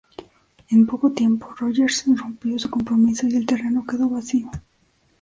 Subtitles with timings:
[0.71, 4.49] En poco tiempo Rogers rompió su compromiso y el terreno quedó vacío.